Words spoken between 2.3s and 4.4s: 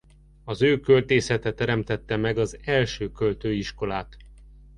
az első költői iskolát.